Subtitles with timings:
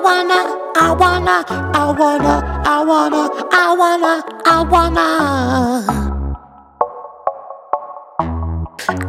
[0.00, 0.44] wanna,
[0.76, 1.44] I wanna,
[1.74, 2.40] I wanna,
[3.52, 5.95] I wanna, I wanna,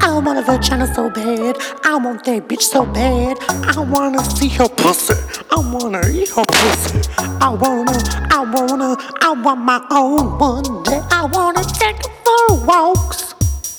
[0.02, 1.58] I want a vagina so bad.
[1.84, 3.38] I want that bitch so bad.
[3.76, 5.14] I wanna see her pussy.
[5.52, 7.02] I wanna eat her pussy.
[7.42, 7.98] I wanna,
[8.32, 11.02] I wanna, I want my own one day.
[11.12, 13.36] I wanna take her for walks.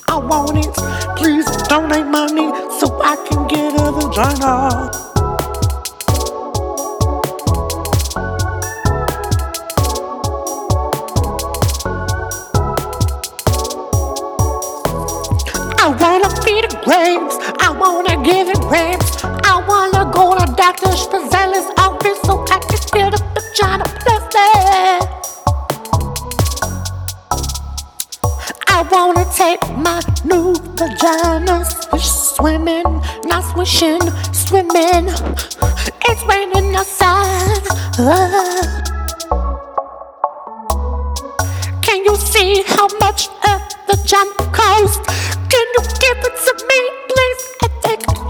[0.08, 0.74] I want it.
[1.16, 2.48] Please donate money
[2.78, 5.07] so I can get a vagina.
[16.56, 17.36] The grapes.
[17.60, 19.22] I wanna give it grapes.
[19.22, 20.90] I wanna go to Dr.
[21.04, 25.08] Spazella's office so I can feel the vagina plastic.
[28.68, 31.64] I wanna take my new vagina
[31.98, 34.00] swimming, not swishing,
[34.32, 35.06] swimming.
[36.08, 37.66] It's raining outside.
[37.98, 38.82] Ah.
[41.82, 44.57] Can you see how much a vagina costs?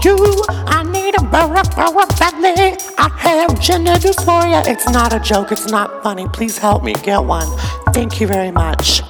[0.05, 0.43] You.
[0.49, 2.77] I need a burra burra belly.
[2.97, 4.65] I have gender dysphoria.
[4.67, 5.51] It's not a joke.
[5.51, 6.27] It's not funny.
[6.29, 7.47] Please help me get one.
[7.93, 9.01] Thank you very much.